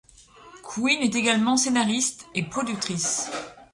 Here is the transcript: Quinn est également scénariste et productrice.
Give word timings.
Quinn 0.63 0.99
est 1.03 1.13
également 1.13 1.57
scénariste 1.57 2.27
et 2.33 2.41
productrice. 2.43 3.29